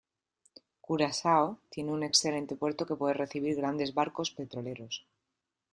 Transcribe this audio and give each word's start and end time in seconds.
Curazao 0.81 1.59
tiene 1.69 1.91
un 1.91 2.01
excelente 2.01 2.55
puerto 2.55 2.87
que 2.87 2.95
puede 2.95 3.13
recibir 3.13 3.55
grandes 3.55 3.93
barcos 3.93 4.31
petroleros. 4.31 5.05